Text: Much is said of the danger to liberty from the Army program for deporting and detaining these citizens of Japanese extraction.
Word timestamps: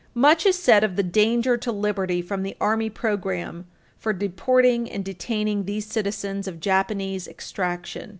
Much 0.15 0.47
is 0.47 0.57
said 0.57 0.83
of 0.83 0.95
the 0.95 1.03
danger 1.03 1.55
to 1.57 1.71
liberty 1.71 2.23
from 2.23 2.41
the 2.41 2.57
Army 2.59 2.89
program 2.89 3.67
for 3.99 4.11
deporting 4.11 4.89
and 4.89 5.05
detaining 5.05 5.65
these 5.65 5.85
citizens 5.85 6.47
of 6.47 6.59
Japanese 6.59 7.27
extraction. 7.27 8.09